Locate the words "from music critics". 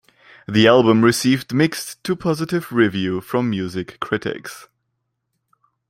3.21-4.67